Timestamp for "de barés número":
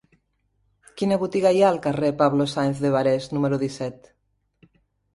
2.87-3.63